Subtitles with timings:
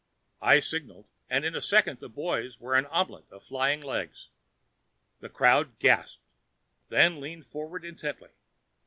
[0.41, 4.29] I signaled and in a second the boys were an omelet of flying legs.
[5.19, 6.23] The crowd gasped,
[6.89, 8.31] then leaned forward intently.